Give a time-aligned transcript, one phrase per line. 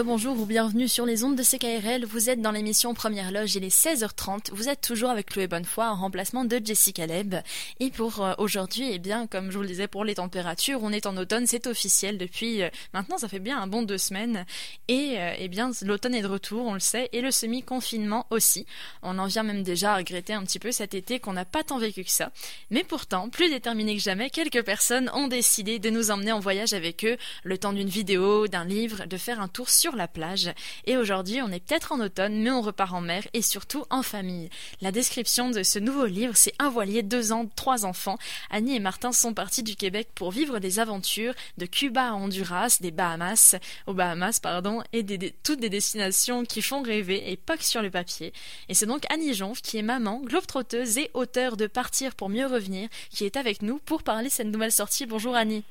[0.00, 2.06] rebonjour ou bienvenue sur les ondes de CKRL.
[2.06, 4.48] Vous êtes dans l'émission Première Loge, il est 16h30.
[4.52, 7.34] Vous êtes toujours avec Chloé Bonnefoy en remplacement de Jessica Leb.
[7.80, 10.90] Et pour euh, aujourd'hui, eh bien, comme je vous le disais pour les températures, on
[10.90, 14.46] est en automne, c'est officiel depuis euh, maintenant, ça fait bien un bon deux semaines.
[14.88, 18.64] Et euh, eh bien, l'automne est de retour, on le sait, et le semi-confinement aussi.
[19.02, 21.62] On en vient même déjà à regretter un petit peu cet été qu'on n'a pas
[21.62, 22.32] tant vécu que ça.
[22.70, 26.72] Mais pourtant, plus déterminé que jamais, quelques personnes ont décidé de nous emmener en voyage
[26.72, 30.52] avec eux, le temps d'une vidéo, d'un livre, de faire un tour sur la plage.
[30.86, 34.02] Et aujourd'hui, on est peut-être en automne, mais on repart en mer et surtout en
[34.02, 34.50] famille.
[34.80, 38.18] La description de ce nouveau livre, c'est un voilier, deux ans, trois enfants.
[38.50, 42.78] Annie et Martin sont partis du Québec pour vivre des aventures de Cuba à Honduras,
[42.80, 47.56] des Bahamas, aux Bahamas, pardon, et des, toutes des destinations qui font rêver et pas
[47.56, 48.32] que sur le papier.
[48.68, 52.46] Et c'est donc Annie Jonf, qui est maman, globe-trotteuse et auteure de Partir pour mieux
[52.46, 55.06] revenir, qui est avec nous pour parler de cette nouvelle sortie.
[55.06, 55.64] Bonjour Annie.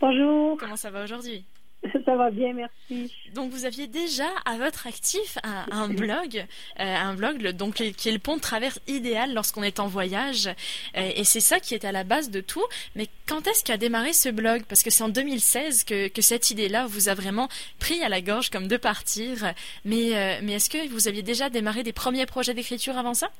[0.00, 0.56] Bonjour.
[0.58, 1.44] Comment ça va aujourd'hui?
[2.04, 3.12] Ça va bien, merci.
[3.34, 6.44] Donc vous aviez déjà à votre actif un, blog,
[6.78, 10.48] euh, un blog donc qui est le pont de traverse idéal lorsqu'on est en voyage,
[10.96, 12.64] euh, et c'est ça qui est à la base de tout.
[12.96, 14.62] Mais quand est-ce qu'a démarré ce blog?
[14.68, 18.20] Parce que c'est en 2016 que, que cette idée-là vous a vraiment pris à la
[18.20, 19.54] gorge comme de partir.
[19.84, 23.30] Mais euh, mais est-ce que vous aviez déjà démarré des premiers projets d'écriture avant ça?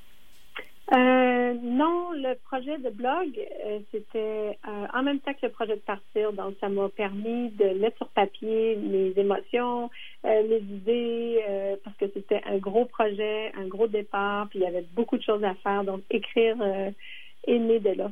[0.92, 5.76] Euh, non, le projet de blog, euh, c'était euh, en même temps que le projet
[5.76, 6.32] de partir.
[6.32, 9.88] Donc, ça m'a permis de mettre sur papier mes émotions,
[10.24, 11.44] mes idées,
[11.84, 15.22] parce que c'était un gros projet, un gros départ, puis il y avait beaucoup de
[15.22, 15.84] choses à faire.
[15.84, 18.10] Donc, écrire est né de là.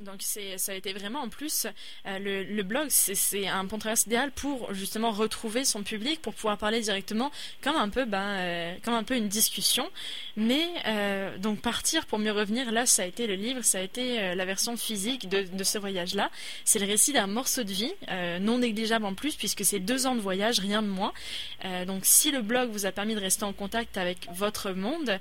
[0.00, 1.66] Donc c'est ça a été vraiment en plus
[2.06, 6.56] euh, le, blog c'est un pont traverse idéal pour justement retrouver son public pour pouvoir
[6.56, 9.90] parler directement comme un peu ben euh, comme un peu une discussion.
[10.36, 13.82] Mais euh, donc partir pour mieux revenir là ça a été le livre ça a
[13.82, 16.30] été la version physique de, de ce voyage là
[16.64, 17.92] c'est le récit d'un morceau de vie
[18.40, 21.12] non négligeable en plus puisque c'est deux ans de voyage rien de moins.
[21.86, 25.18] Donc si le blog vous a permis de rester en contact avec votre monde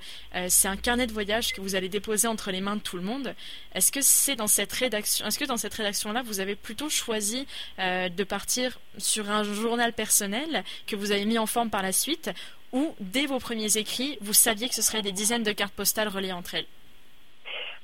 [0.47, 3.03] c'est un carnet de voyage que vous allez déposer entre les mains de tout le
[3.03, 3.35] monde.
[3.73, 7.47] Est-ce que c'est dans cette rédaction, est-ce que dans cette rédaction-là, vous avez plutôt choisi
[7.79, 11.91] euh, de partir sur un journal personnel que vous avez mis en forme par la
[11.91, 12.31] suite,
[12.71, 16.07] ou dès vos premiers écrits, vous saviez que ce serait des dizaines de cartes postales
[16.07, 16.65] reliées entre elles?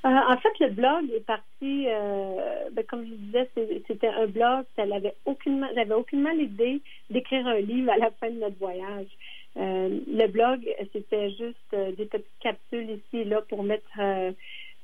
[0.04, 3.50] Euh, en fait, le blog est parti, euh, ben, comme je disais,
[3.88, 6.80] c'était un blog, ça n'avait aucunement, j'avais aucunement l'idée
[7.10, 9.08] d'écrire un livre à la fin de notre voyage.
[9.56, 10.60] le blog,
[10.92, 13.88] c'était juste des petites capsules ici et là pour mettre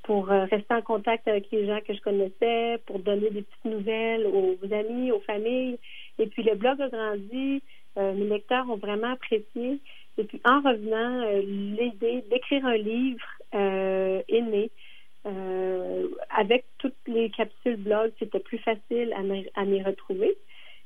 [0.02, 3.64] pour euh, rester en contact avec les gens que je connaissais, pour donner des petites
[3.64, 5.78] nouvelles aux amis, aux familles.
[6.18, 7.62] Et puis le blog a grandi,
[7.98, 9.78] euh, mes lecteurs ont vraiment apprécié.
[10.18, 14.70] Et puis en revenant, euh, l'idée d'écrire un livre est née.
[16.30, 19.14] avec toutes les capsules blog, c'était plus facile
[19.54, 20.36] à m'y retrouver.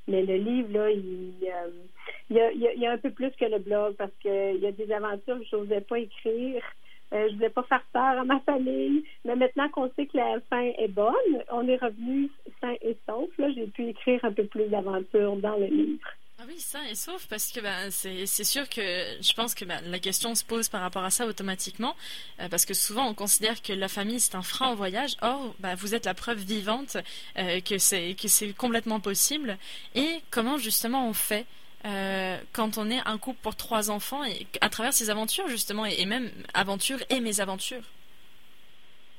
[0.09, 3.45] Mais le livre, là, il, il, y a, il, y a, un peu plus que
[3.45, 6.63] le blog parce qu'il y a des aventures que je n'osais pas écrire.
[7.13, 9.05] Euh, je voulais pas faire peur à ma famille.
[9.25, 11.15] Mais maintenant qu'on sait que la fin est bonne,
[11.51, 12.31] on est revenu
[12.61, 13.29] sain et sauf.
[13.39, 16.09] Là, j'ai pu écrire un peu plus d'aventures dans le livre.
[16.39, 19.81] Ah oui, sain et sauf, parce que ben, c'est sûr que je pense que ben,
[19.87, 21.97] la question se pose par rapport à ça automatiquement,
[22.41, 25.17] euh, parce que souvent on considère que la famille c'est un frein au voyage.
[25.23, 26.99] Or, ben, vous êtes la preuve vivante
[27.39, 29.57] euh, que c'est complètement possible.
[29.95, 31.47] Et comment justement on fait
[31.85, 35.85] euh, quand on est un couple pour trois enfants et à travers ces aventures justement
[35.85, 37.83] et, même aventures et mes aventures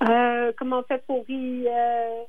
[0.03, 2.23] euh, Comment on fait pour y, euh,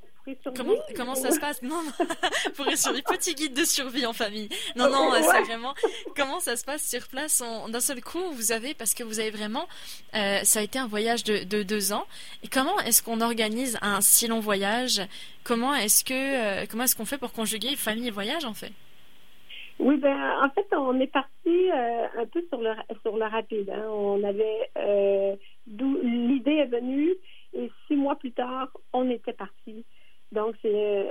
[0.55, 1.63] Comment, comment ça se passe?
[1.63, 1.83] Non,
[2.55, 3.05] pour y survivre.
[3.05, 4.51] Petit guide de survie en famille.
[4.77, 5.73] Non, non, c'est vraiment
[6.15, 7.43] comment ça se passe sur place?
[7.69, 9.67] D'un seul coup, vous avez parce que vous avez vraiment,
[10.13, 12.07] ça a été un voyage de, de deux ans.
[12.43, 15.01] Et comment est-ce qu'on organise un si long voyage?
[15.45, 18.73] Comment est-ce que comment est-ce qu'on fait pour conjuguer famille et voyage en fait?
[19.79, 22.71] Oui, ben en fait, on est parti euh, un peu sur le
[23.03, 23.71] sur le rapide.
[23.71, 23.87] Hein.
[23.89, 25.37] On avait euh,
[25.67, 27.15] l'idée est venue
[27.55, 29.85] et six mois plus tard, on était parti.
[30.33, 31.07] Donc c'est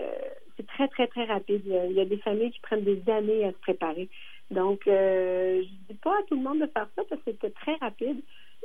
[0.56, 1.64] c'est très très très rapide.
[1.66, 4.10] Il y a des familles qui prennent des années à se préparer.
[4.52, 7.52] Donc euh, je dis pas à tout le monde de faire ça parce que c'était
[7.52, 8.22] très rapide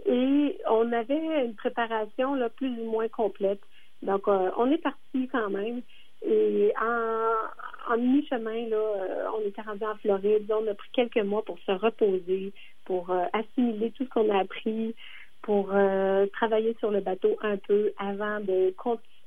[0.07, 3.61] et on avait une préparation là plus ou moins complète.
[4.03, 5.83] Donc euh, on est parti quand même.
[6.25, 10.51] Et en, en mi-chemin, là, euh, on était rendu en Floride.
[10.53, 12.53] On a pris quelques mois pour se reposer,
[12.85, 14.95] pour euh, assimiler tout ce qu'on a appris,
[15.43, 18.75] pour euh, travailler sur le bateau un peu avant de,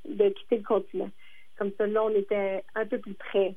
[0.05, 1.11] de quitter le continent.
[1.57, 3.55] Comme ça, là, on était un peu plus près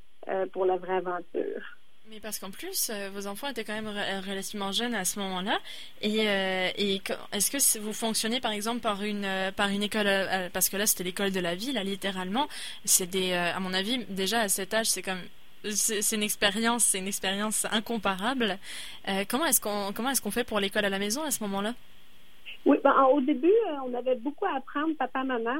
[0.52, 1.62] pour la vraie aventure.
[2.10, 3.88] Mais parce qu'en plus, euh, vos enfants étaient quand même
[4.26, 5.58] relativement jeunes à ce moment-là.
[6.00, 6.68] Et, euh,
[7.32, 9.50] est-ce que vous fonctionnez par exemple par une euh,
[9.82, 10.08] école
[10.54, 12.48] parce que là c'était l'école de la ville, littéralement.
[12.84, 15.20] C'est à mon avis, déjà à cet âge, c'est comme
[15.70, 18.58] c'est une expérience, c'est une expérience incomparable.
[19.28, 21.74] comment est-ce qu'on comment est-ce qu'on fait pour l'école à la maison à ce moment-là?
[22.64, 23.52] Oui, ben, au début,
[23.84, 25.58] on avait beaucoup à apprendre, papa, maman.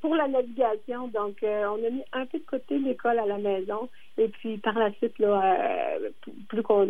[0.00, 1.08] Pour la navigation.
[1.08, 3.88] Donc, on a mis un peu de côté l'école à la maison.
[4.16, 5.98] Et puis, par la suite, là,
[6.48, 6.86] plus qu'on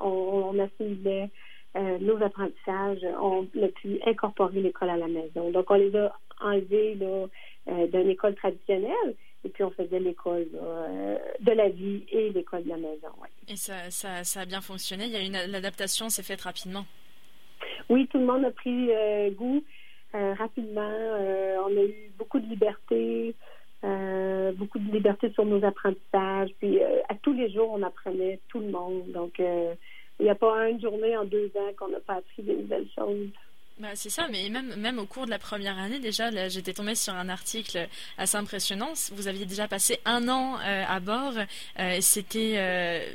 [0.00, 1.30] on, on assimilait
[1.76, 5.50] euh, nos apprentissages, on a pu incorporer l'école à la maison.
[5.50, 7.26] Donc, on les a enlevés là,
[7.68, 9.14] euh, d'une école traditionnelle
[9.44, 13.08] et puis on faisait l'école euh, de la vie et l'école de la maison.
[13.48, 15.04] Et ça, ça, ça, a bien fonctionné.
[15.04, 16.84] Il y a une l'adaptation s'est faite rapidement.
[17.90, 18.90] Oui, tout le monde a pris
[19.32, 19.62] goût
[20.12, 20.90] rapidement.
[21.66, 23.34] on a eu beaucoup de liberté.
[23.82, 26.50] beaucoup de liberté sur nos apprentissages.
[26.58, 29.10] Puis à tous les jours, on apprenait tout le monde.
[29.12, 32.56] Donc, il n'y a pas une journée en deux ans qu'on n'a pas appris des
[32.56, 33.28] nouvelles choses.
[33.80, 36.96] Bah, c'est ça, mais même, même au cours de la première année, déjà, j'étais tombée
[36.96, 37.86] sur un article
[38.16, 38.92] assez impressionnant.
[39.12, 41.34] Vous aviez déjà passé un an euh, à bord.
[41.78, 43.06] Euh, C'était euh,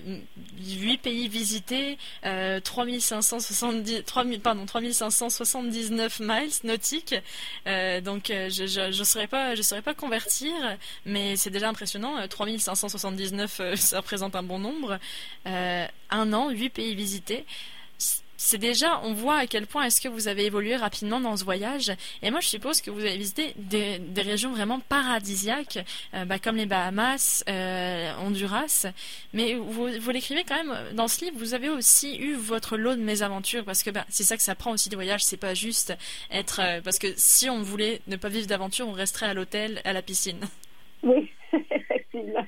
[0.62, 7.16] 8 pays visités, euh, 3570, 3000, pardon, 3579 miles nautiques.
[7.68, 10.54] Euh, donc, euh, je ne saurais pas, je saurais pas convertir,
[11.06, 12.26] mais c'est déjà impressionnant.
[12.26, 14.98] 3579, ça représente un bon nombre.
[15.46, 17.46] un an, 8 pays visités
[18.44, 21.46] c'est déjà, on voit à quel point est-ce que vous avez évolué rapidement dans ce
[21.46, 21.94] voyage.
[22.22, 25.80] Et moi, je suppose que vous avez visité des, régions vraiment paradisiaques,
[26.14, 28.88] euh, bah, comme les Bahamas, euh, Honduras.
[29.34, 31.38] Mais vous, l'écrivez quand même dans ce livre.
[31.38, 34.56] Vous avez aussi eu votre lot de mésaventures, parce que bah, c'est ça que ça
[34.56, 35.24] prend aussi des voyages.
[35.24, 35.94] C'est pas juste
[36.30, 39.80] être, euh, parce que si on voulait ne pas vivre d'aventure, on resterait à l'hôtel,
[39.86, 40.42] à la piscine.
[41.02, 41.32] Oui,
[41.72, 42.46] effectivement.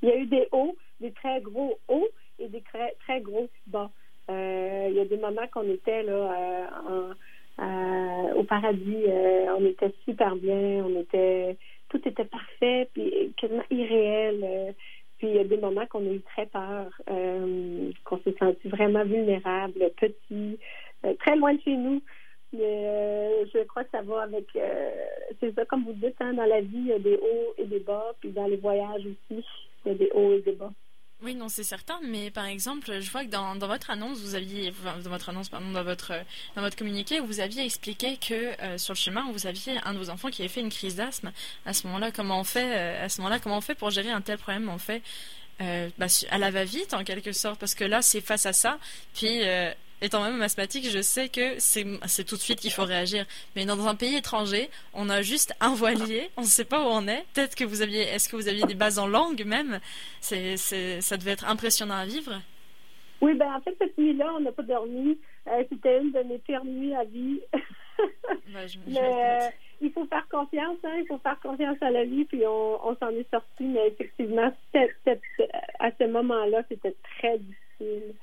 [0.00, 2.08] Il y a eu des hauts, des très gros hauts
[2.38, 3.90] et des très, très gros bas.
[4.30, 6.70] Euh, il y a des moments qu'on était là
[7.60, 11.56] euh, au paradis, euh, on était super bien, on était
[11.90, 14.74] tout était parfait, puis quasiment irréel.
[15.18, 19.04] puis il y a des moments qu'on a eu très peur, qu'on s'est senti vraiment
[19.04, 20.58] vulnérable, petit,
[21.20, 22.02] très loin de chez nous.
[22.52, 24.46] Mais je crois que ça va avec
[25.40, 27.64] c'est ça comme vous dites, hein, dans la vie, il y a des hauts et
[27.64, 29.44] des bas, puis dans les voyages aussi,
[29.84, 30.72] il y a des hauts et des bas.
[31.22, 34.34] Oui, non, c'est certain, mais par exemple, je vois que dans, dans votre annonce, vous
[34.34, 36.12] aviez, dans votre annonce, pardon, dans votre,
[36.54, 39.98] dans votre communiqué, vous aviez expliqué que euh, sur le chemin, vous aviez un de
[39.98, 41.32] vos enfants qui avait fait une crise d'asthme.
[41.64, 44.10] À ce moment-là, comment on fait, euh, à ce moment-là, comment on fait pour gérer
[44.10, 44.68] un tel problème?
[44.68, 45.02] On fait
[45.62, 48.78] euh, bah, à la va-vite en quelque sorte, parce que là, c'est face à ça.
[49.14, 49.42] Puis
[50.04, 53.26] étant même asthmatique, je sais que c'est tout de suite qu'il faut réagir.
[53.56, 56.86] Mais dans un pays étranger, on a juste un voilier, on ne sait pas où
[56.86, 57.24] on est.
[57.34, 59.80] Peut-être que vous aviez, est-ce que vous aviez des bases en langue même?
[60.20, 62.40] C'est, ça devait être impressionnant à vivre.
[63.20, 65.18] Oui, ben en fait cette nuit-là, on n'a pas dormi.
[65.48, 67.40] Euh, c'était une de mes pires nuits à vie.
[68.86, 69.48] mais euh,
[69.80, 73.10] il faut faire confiance, hein, il faut faire confiance à la vie, puis on, s'en
[73.10, 73.64] est sorti.
[73.64, 74.52] Mais effectivement,
[75.78, 78.14] à ce moment-là, c'était très difficile.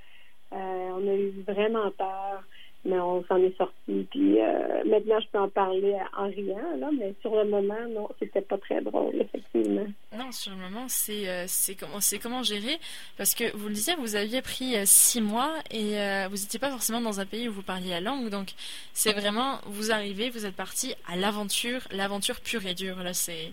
[0.53, 2.43] Euh, on a eu vraiment peur,
[2.83, 4.05] mais on s'en est sorti.
[4.11, 8.09] Puis euh, maintenant, je peux en parler en riant, là, mais sur le moment, non,
[8.19, 9.85] c'était pas très drôle, effectivement.
[10.17, 12.79] Non, sur le moment, c'est euh, c'est comment c'est comment gérer
[13.17, 15.95] parce que vous le disiez, vous aviez pris six mois et
[16.27, 18.53] vous n'étiez pas forcément dans un pays où vous parliez la langue, donc
[18.93, 22.97] c'est vraiment vous arrivez, vous êtes parti à l'aventure, l'aventure pure et dure.
[23.03, 23.51] Là, c'est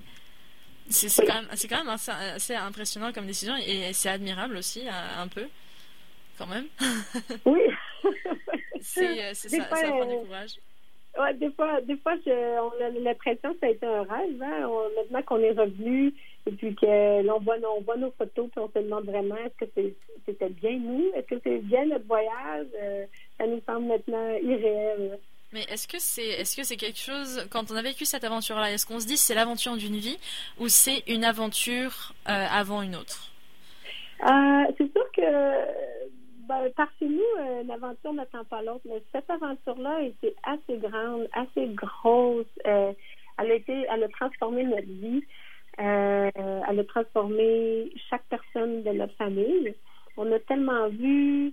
[0.90, 5.28] c'est quand même c'est quand même assez, impressionnant comme décision et c'est admirable aussi un
[5.28, 5.47] peu
[6.38, 6.66] quand même.
[7.45, 7.61] oui.
[8.80, 10.54] c'est euh, ça, fois, ça prend du euh, courage.
[11.18, 14.42] Ouais, des fois, des fois on a l'impression que ça a été un rêve.
[14.42, 14.71] Hein?
[14.97, 16.14] maintenant qu'on est revenu
[16.47, 19.66] et puis que l'on voit, on voit nos photos puis on se demande vraiment est-ce
[19.66, 19.92] que
[20.26, 21.11] c'était bien nous?
[21.14, 22.66] Est-ce que c'est bien notre voyage?
[22.80, 23.04] Euh,
[23.38, 25.18] ça nous semble maintenant irréel.
[25.52, 28.71] Mais est-ce que c'est est-ce que c'est quelque chose quand on a vécu cette aventure-là,
[28.71, 30.18] est-ce qu'on se dit c'est l'aventure d'une vie
[30.61, 33.33] ou c'est une aventure avant une autre?
[34.76, 35.23] C'est sûr que
[36.49, 41.28] ben, par chez nous, euh, l'aventure n'attend pas l'autre, mais cette aventure-là était assez grande,
[41.35, 42.47] assez grosse.
[42.67, 42.93] Euh,
[43.38, 45.23] elle a été, elle a transformé notre vie.
[45.78, 49.75] Euh, elle a transformé chaque personne de notre famille.
[50.17, 51.52] On a tellement vu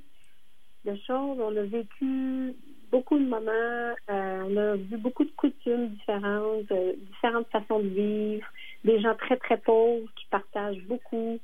[0.85, 2.55] de choses, on a vécu
[2.89, 6.71] beaucoup de moments, on a vu beaucoup de coutumes différentes,
[7.11, 8.47] différentes façons de vivre,
[8.85, 11.37] des gens très très pauvres qui partagent beaucoup.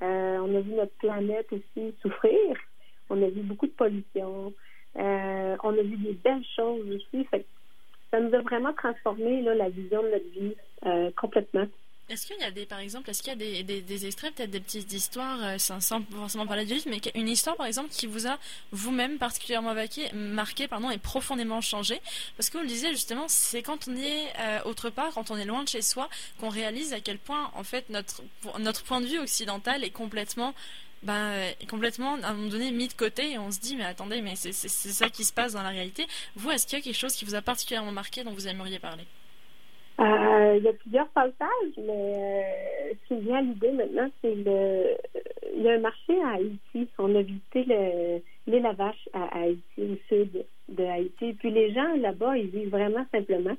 [0.00, 2.56] on a vu notre planète aussi souffrir
[3.12, 4.54] on a vu beaucoup de pollution,
[4.96, 7.26] euh, on a vu des belles choses aussi.
[8.10, 10.54] ça nous a vraiment transformé la vision de notre vie
[10.86, 11.66] euh, complètement.
[12.08, 14.60] Est-ce qu'il y a des, par exemple, est-ce qu'il y a des, extraits, peut-être des
[14.60, 18.26] petites histoires, euh, sans forcément parler du livre, mais une histoire, par exemple, qui vous
[18.26, 18.38] a
[18.72, 19.74] vous-même particulièrement
[20.12, 22.00] marqué, pardon, et profondément changé?
[22.36, 25.46] Parce que vous le disiez justement, c'est quand on est autre part, quand on est
[25.46, 28.22] loin de chez soi, qu'on réalise à quel point, en fait, notre,
[28.58, 30.54] notre point de vue occidental est complètement
[31.02, 31.32] bah,
[31.68, 34.36] complètement à un moment donné mis de côté et on se dit mais attendez mais
[34.36, 36.06] c'est ça qui se passe dans la réalité.
[36.36, 38.78] Vous est-ce qu'il y a quelque chose qui vous a particulièrement marqué dont vous aimeriez
[38.78, 39.04] parler?
[40.00, 44.34] Euh, il y a plusieurs passages, mais euh, ce qui vient à l'idée maintenant, c'est
[44.34, 44.96] le.
[45.54, 46.88] Il y a un marché à Haïti.
[46.98, 47.64] On a visité
[48.46, 51.34] l'île vache à Haïti, au sud de Haïti.
[51.34, 53.56] Puis les gens là-bas, ils vivent vraiment simplement.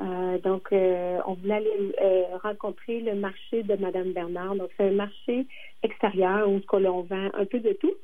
[0.00, 1.94] Euh, donc, on voulait aller
[2.42, 4.56] rencontrer le marché de Madame Bernard.
[4.56, 5.46] Donc, c'est un marché
[5.82, 7.94] extérieur où on vend un peu de tout.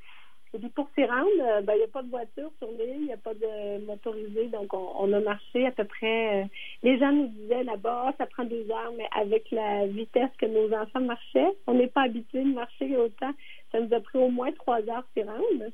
[0.53, 2.97] Et puis pour s'y rendre, euh, ben, il n'y a pas de voiture sur l'île,
[2.97, 6.43] il n'y a pas de motorisé, donc on, a marché à peu près.
[6.43, 6.45] Euh,
[6.83, 10.47] les gens nous disaient là-bas, ah, ça prend deux heures, mais avec la vitesse que
[10.47, 13.31] nos enfants marchaient, on n'est pas habitué de marcher autant.
[13.71, 15.71] Ça nous a pris au moins trois heures s'y rendre.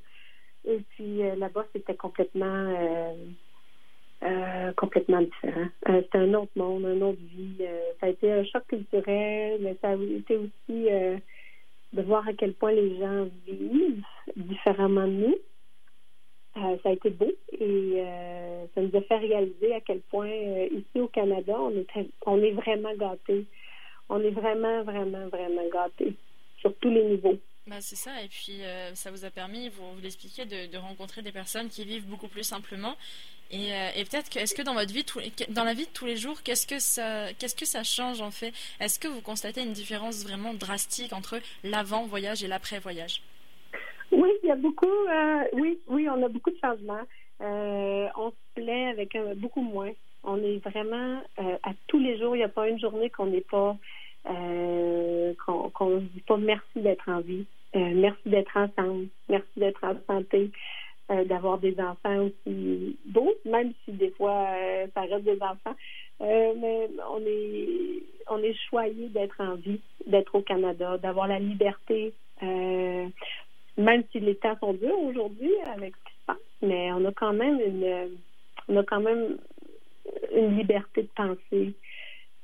[0.66, 3.05] Et puis euh, là-bas, c'était complètement
[5.08, 5.68] différent.
[5.86, 7.64] c'était un autre monde, une autre vie.
[8.00, 10.88] ça a été un choc culturel, mais ça a été aussi
[11.92, 14.02] de voir à quel point les gens vivent
[14.36, 15.36] différemment de nous.
[16.56, 20.30] Euh, ça a été beau et euh, ça nous a fait réaliser à quel point
[20.30, 21.86] euh, ici au Canada, on est,
[22.24, 23.44] on est vraiment gâtés.
[24.08, 26.14] On est vraiment, vraiment, vraiment gâtés
[26.58, 27.36] sur tous les niveaux.
[27.66, 28.60] Bah, c'est ça, et puis
[28.94, 32.44] ça vous a permis, vous, vous l'expliquez, de, rencontrer des personnes qui vivent beaucoup plus
[32.44, 32.96] simplement
[33.54, 35.04] euh, et, peut-être que, est-ce que dans votre vie,
[35.50, 38.30] dans la vie de tous les jours, qu'est-ce que ça, qu'est-ce que ça change en
[38.30, 38.52] fait?
[38.80, 43.22] Est-ce que vous constatez une différence vraiment drastique entre l'avant-voyage et l'après-voyage
[44.10, 47.06] Oui, il y a beaucoup, euh, oui, oui, on a beaucoup de changements.
[47.40, 49.92] Euh, on se plaît avec beaucoup moins.
[50.24, 52.34] On est vraiment à tous les jours.
[52.34, 53.76] Il n'y a pas une journée qu'on n'est pas,
[54.26, 60.50] qu'on ne dit pas merci d'être en vie, merci d'être ensemble, merci d'être en santé.
[61.08, 65.76] Euh, d'avoir des enfants aussi beaux, même si des fois euh, ça reste des enfants.
[66.20, 71.38] Euh, mais on est on est choyé d'être en vie, d'être au Canada, d'avoir la
[71.38, 73.12] liberté, même
[74.10, 77.34] si les temps sont durs aujourd'hui avec ce qui se passe, mais on a quand
[77.34, 78.18] même une
[78.66, 79.38] on a quand même
[80.34, 81.72] une liberté de penser.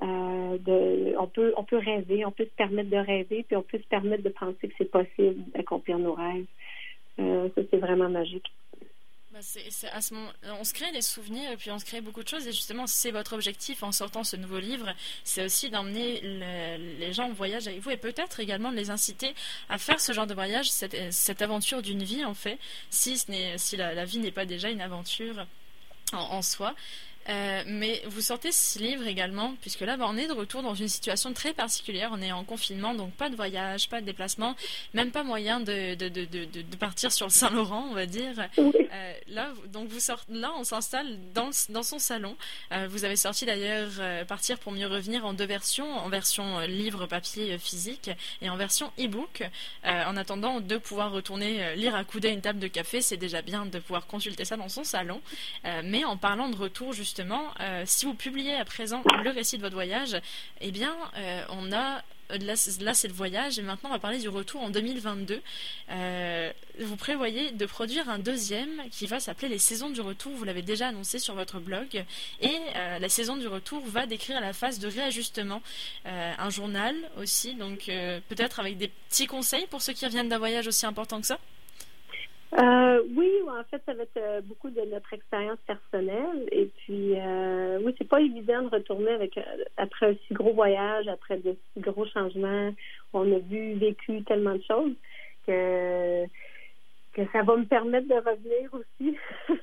[0.03, 3.77] De, on peut on peut rêver, on peut se permettre de rêver, puis on peut
[3.77, 6.45] se permettre de penser que c'est possible d'accomplir nos rêves.
[7.19, 8.51] Euh, ça, c'est vraiment magique.
[9.31, 9.39] Bah,
[10.11, 10.29] moment,
[10.59, 13.09] on se crée des souvenirs puis on se crée beaucoup de choses et justement c'est
[13.09, 14.93] votre objectif en sortant ce nouveau livre,
[15.23, 19.33] c'est aussi d'emmener les gens en voyage avec vous et peut-être également de les inciter
[19.69, 22.59] à faire ce genre de voyage, cette, aventure d'une vie en fait,
[22.91, 23.15] si
[23.75, 25.47] la, vie n'est pas déjà une aventure
[26.13, 26.75] en soi.
[27.29, 30.75] Euh, mais vous sortez ce livre également, puisque là, bah, on est de retour dans
[30.75, 32.09] une situation très particulière.
[32.11, 34.55] On est en confinement, donc pas de voyage, pas de déplacement,
[34.93, 38.49] même pas moyen de, de, de, de partir sur le Saint-Laurent, on va dire.
[38.57, 42.35] Euh, là, donc vous sortez, là, on s'installe dans, dans son salon.
[42.71, 43.91] Euh, vous avez sorti d'ailleurs
[44.27, 48.09] Partir pour mieux revenir en deux versions, en version livre papier physique
[48.41, 49.43] et en version e-book.
[49.83, 53.41] en attendant de pouvoir retourner lire à coup d'œil une table de café, c'est déjà
[53.41, 55.21] bien de pouvoir consulter ça dans son salon.
[55.83, 59.57] mais en parlant de retour, justement, justement, euh, si vous publiez à présent le récit
[59.57, 60.17] de votre voyage,
[60.61, 64.29] eh bien, euh, on a Là, c'est le voyage et maintenant on va parler du
[64.29, 65.39] retour en 2022.
[65.91, 70.31] Euh, vous prévoyez de produire un deuxième qui va s'appeler les saisons du retour.
[70.31, 72.03] Vous l'avez déjà annoncé sur votre blog.
[72.41, 75.61] Et la saison du retour va décrire la phase de réajustement.
[76.05, 77.85] un journal aussi, donc
[78.29, 81.37] peut-être avec des petits conseils pour ceux qui reviennent d'un voyage aussi important que ça?
[82.59, 86.47] Euh, oui, en fait, ça va être euh, beaucoup de notre expérience personnelle.
[86.51, 89.39] Et puis, euh, oui, c'est pas évident de retourner avec
[89.77, 92.71] après un si gros voyage, après de si gros changements.
[93.13, 94.93] On a vu, vécu tellement de choses
[95.47, 96.25] que
[97.13, 99.17] que ça va me permettre de revenir aussi.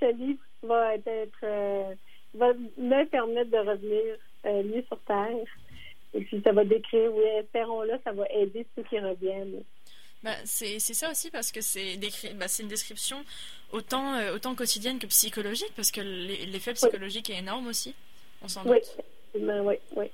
[0.00, 1.96] Ce livre va être,
[2.34, 5.46] va me permettre de revenir mieux sur terre.
[6.14, 9.62] Et puis, ça va décrire, oui, espérons-le, ça va aider ceux qui reviennent.
[10.26, 11.96] Bah, c'est ça aussi parce que c'est
[12.34, 13.18] bah, une description
[13.70, 17.94] autant, euh, autant quotidienne que psychologique, parce que l'effet psychologique est énorme aussi,
[18.42, 18.78] on s'en oui.
[19.36, 20.06] oui, oui.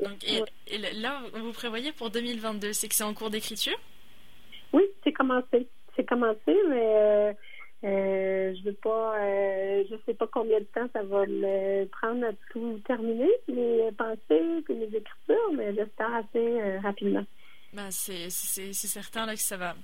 [0.00, 3.76] Donc, et, là, vous prévoyez pour 2022, c'est que c'est en cours d'écriture?
[4.72, 5.66] Oui, c'est commencé.
[5.96, 6.38] C'est commencé,
[6.68, 7.32] mais euh,
[7.82, 9.16] euh, je veux pas,
[9.90, 14.62] je sais pas combien de temps ça va me prendre à tout terminer, les pensées,
[14.68, 17.24] les écritures, mais j'espère assez rapidement
[17.72, 19.74] bah, c'est certain là que ça va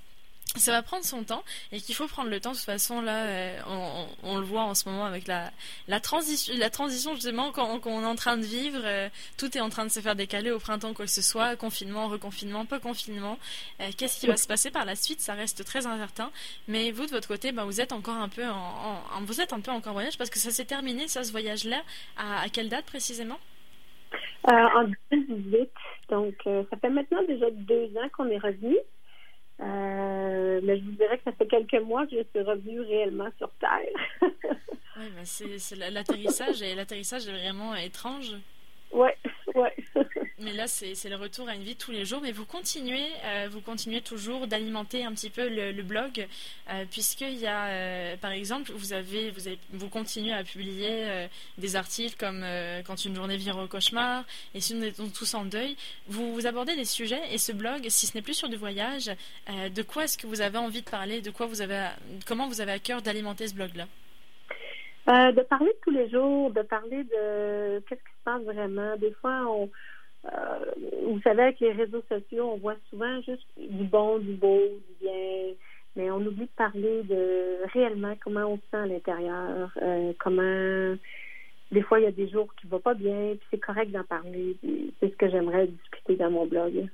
[0.57, 2.51] ça va prendre son temps et qu'il faut prendre le temps.
[2.51, 5.51] De toute façon, là, euh, on, on, le voit en ce moment avec la,
[5.87, 8.79] la, transition, la transition justement qu'on est en train de vivre.
[8.83, 11.55] Euh, tout est en train de se faire décaler au printemps, quoi que ce soit,
[11.55, 13.37] confinement, reconfinement, pas confinement.
[13.81, 15.19] Euh, qu'est-ce qui va se passer par la suite?
[15.21, 16.31] Ça reste très incertain.
[16.67, 19.59] Mais vous, de votre côté, ben, vous êtes encore un peu en, vous êtes un
[19.59, 21.81] peu encore en voyage parce que ça s'est terminé, ça, ce voyage-là.
[22.17, 23.39] À, quelle date précisément?
[24.43, 25.69] En 2018.
[26.09, 28.77] Donc, ça fait maintenant déjà deux ans qu'on est revenu.
[29.61, 33.29] Euh, mais je vous dirais que ça fait quelques mois que je suis revenue réellement
[33.37, 33.71] sur Terre.
[34.97, 38.35] oui, mais c'est l'atterrissage et l'atterrissage est vraiment étrange.
[38.91, 39.15] Ouais,
[39.55, 39.73] ouais.
[40.39, 42.19] Mais là, c'est le retour à une vie tous les jours.
[42.21, 46.27] Mais vous continuez, euh, vous continuez toujours d'alimenter un petit peu le, blog,
[46.69, 49.33] euh, puisqu'il y a, euh, par exemple, vous avez,
[49.71, 51.27] vous continuez à publier
[51.57, 52.45] des articles comme
[52.85, 54.23] quand une journée vire au cauchemar
[54.53, 55.75] et si nous étions tous en deuil.
[56.07, 59.11] Vous, abordez des sujets et ce blog, si ce n'est plus sur du voyage,
[59.47, 61.89] de quoi est-ce que vous avez envie de parler, de quoi vous avez,
[62.25, 63.85] comment vous avez à cœur d'alimenter ce blog-là?
[65.07, 68.95] Euh, de parler de tous les jours, de parler de qu'est-ce qui se passe vraiment.
[68.97, 69.67] Des fois, on, euh,
[71.05, 75.05] vous savez, avec les réseaux sociaux, on voit souvent juste du bon, du beau, du
[75.05, 75.53] bien,
[75.95, 80.95] mais on oublie de parler de réellement comment on se sent à l'intérieur, euh, comment
[81.71, 83.91] des fois il y a des jours qui ne vont pas bien, puis c'est correct
[83.91, 84.57] d'en parler.
[84.99, 86.89] C'est ce que j'aimerais discuter dans mon blog.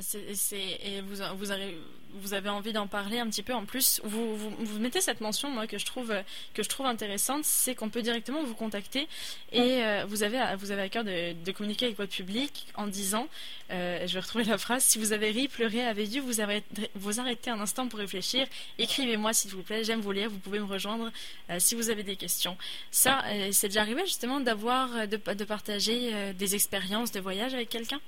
[0.00, 1.78] C'est, et vous, vous, avez,
[2.14, 3.54] vous avez envie d'en parler un petit peu.
[3.54, 6.12] En plus, vous, vous, mettez cette mention, moi, que je trouve,
[6.52, 9.06] que je trouve intéressante, c'est qu'on peut directement vous contacter.
[9.52, 13.28] Et euh, vous, avez, vous avez à cœur de, communiquer avec votre public en disant,
[13.70, 16.90] euh, je vais retrouver la phrase, si vous avez ri, pleuré, avez dû vous, arrêter,
[16.96, 18.48] vous arrêter un instant pour réfléchir,
[18.78, 21.12] écrivez-moi s'il vous plaît, j'aime vous lire, vous pouvez me rejoindre
[21.50, 22.56] euh, si vous avez des questions.
[22.90, 23.22] Ça,
[23.52, 28.00] c'est déjà arrivé justement d'avoir, de, de partager des expériences de voyage avec quelqu'un?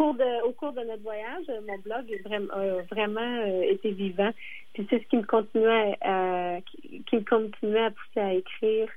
[0.00, 4.30] De au cours de notre voyage, mon blog a vraiment, euh, été vivant.
[4.72, 6.58] Puis c'est ce qui me continuait à,
[7.06, 8.88] qui, me continuait à pousser à écrire.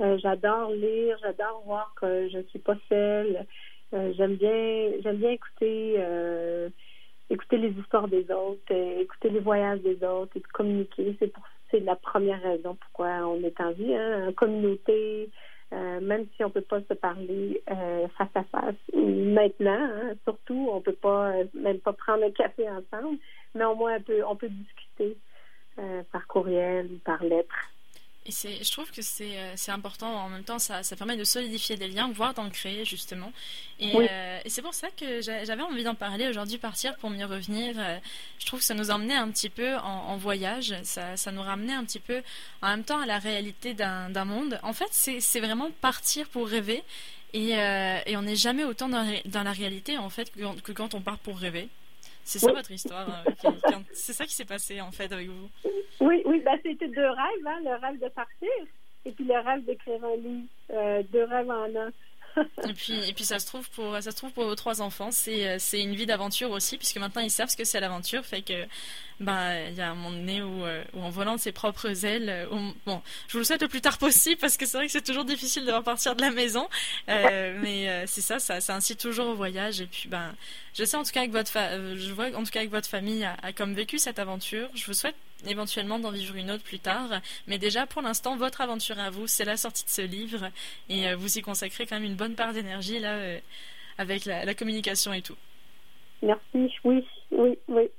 [0.00, 3.46] Euh, j'adore lire, j'adore voir que je suis pas seule.
[3.94, 5.96] Euh, j'aime bien j'aime bien écouter
[7.30, 11.14] écouter les histoires des autres, écouter les voyages des autres et communiquer.
[11.18, 15.28] C'est pour c'est la première raison pourquoi on est en vie, hein, en communauté.
[15.70, 18.74] Euh, même si on peut pas se parler euh, face à face.
[18.94, 23.18] Maintenant, hein, surtout, on peut pas euh, même pas prendre un café ensemble,
[23.54, 25.16] mais au moins on peut, on peut discuter
[26.10, 27.54] par courriel ou par lettre.
[28.28, 30.12] Et je trouve que c'est, euh, c'est important.
[30.14, 33.32] En même temps, ça, ça permet de solidifier des liens, voire d'en créer justement.
[33.80, 37.24] Et, euh, et c'est pour ça que j'avais envie d'en parler aujourd'hui, partir pour mieux
[37.24, 37.74] revenir.
[37.78, 37.98] Euh,
[38.38, 40.74] je trouve que ça nous emmenait un petit peu en, voyage.
[40.82, 42.22] Ça, ça, nous ramenait un petit peu
[42.60, 44.60] en même temps à la réalité d'un, monde.
[44.62, 46.82] En fait, c'est, vraiment partir pour rêver.
[47.32, 50.94] Et, et on n'est jamais autant dans, dans, la réalité en fait que, que quand
[50.94, 51.68] on part pour rêver.
[52.28, 53.08] C'est ça votre histoire.
[53.08, 55.48] Hein, c'est ça qui s'est passé en fait avec vous?
[56.00, 58.50] Oui, oui, ben, c'était deux rêves, hein, le rêve de partir
[59.06, 61.90] et puis le rêve d'écrire un livre, euh, deux rêves en un.
[62.36, 65.10] Et puis et puis ça se trouve pour ça se trouve pour vos trois enfants,
[65.10, 68.24] c'est euh, c'est une vie d'aventure aussi puisque maintenant ils savent ce que c'est l'aventure,
[68.24, 68.66] fait que
[69.20, 72.04] ben il y a un moment donné où, euh, où en volant de ses propres
[72.04, 72.48] ailes,
[72.86, 75.04] bon, je vous le souhaite le plus tard possible parce que c'est vrai que c'est
[75.04, 76.68] toujours difficile de repartir de la maison,
[77.06, 79.80] mais c'est ça, ça ça incite toujours au voyage.
[79.80, 80.34] Et puis ben
[80.74, 81.52] je sais en tout cas que votre
[81.96, 84.68] je vois en tout cas que votre famille a comme vécu cette aventure.
[84.74, 87.20] Je vous souhaite éventuellement d'en vivre une autre plus tard.
[87.46, 90.50] Mais déjà, pour l'instant, votre aventure à vous, c'est la sortie de ce livre.
[90.88, 93.38] Et euh, vous y consacrez quand même une bonne part d'énergie, là, euh,
[93.98, 95.36] avec la, communication et tout.
[96.22, 97.90] Merci, oui, oui, oui.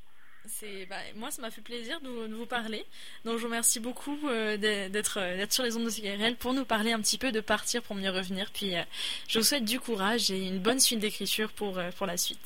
[0.89, 2.84] Bah, moi, ça m'a fait plaisir de vous, parler.
[3.23, 6.91] Donc, je vous remercie beaucoup euh, d'être sur les ondes de CRL pour nous parler
[6.91, 8.49] un petit peu de partir pour mieux revenir.
[8.52, 8.73] Puis,
[9.28, 12.39] je vous souhaite du courage et une bonne suite d'écriture pour, pour la suite.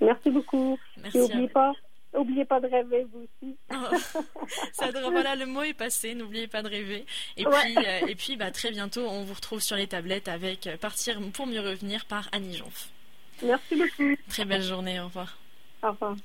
[0.00, 0.78] Merci beaucoup.
[0.96, 1.18] Merci.
[1.18, 1.72] N'oubliez pas,
[2.18, 3.56] N'oubliez pas de rêver, vous aussi.
[4.72, 6.16] ça voilà, le mot est passé.
[6.16, 7.06] N'oubliez pas de rêver.
[7.36, 10.66] Et puis, euh, et puis, bah, très bientôt, on vous retrouve sur les tablettes avec
[10.66, 12.88] euh, Partir pour mieux revenir par Annie Jonf.
[13.40, 14.16] Merci beaucoup.
[14.28, 14.98] Très belle journée.
[14.98, 15.38] Au revoir.
[15.84, 16.16] Au revoir.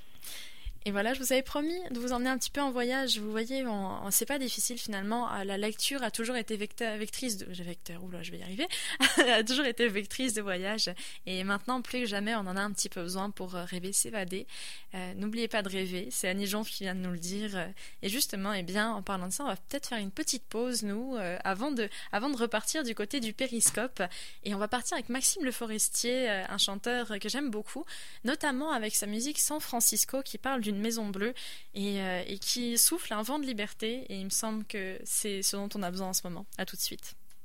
[0.86, 3.18] Et voilà, je vous avais promis de vous emmener un petit peu en voyage.
[3.18, 3.64] Vous voyez,
[4.12, 5.34] c'est pas difficile finalement.
[5.34, 8.68] Euh, la lecture a toujours été vectrice de, vecteur, oula, je vais y arriver,
[9.32, 10.90] a toujours été vectrice de voyage.
[11.26, 13.94] Et maintenant, plus que jamais, on en a un petit peu besoin pour euh, rêver,
[13.94, 14.46] s'évader.
[14.94, 16.10] Euh, n'oubliez pas de rêver.
[16.12, 17.70] C'est Annie Jonf qui vient de nous le dire.
[18.02, 20.84] Et justement, eh bien, en parlant de ça, on va peut-être faire une petite pause,
[20.84, 24.04] nous, avant de, avant de repartir du côté du périscope.
[24.44, 27.86] Et on va partir avec Maxime Le Forestier, un chanteur que j'aime beaucoup,
[28.24, 31.34] notamment avec sa musique San Francisco qui parle d'une maison bleue
[31.78, 34.06] euh, et, qui souffle un vent de liberté.
[34.10, 36.46] Et il me semble que c'est ce dont on a besoin en ce moment.
[36.58, 37.16] À tout de suite.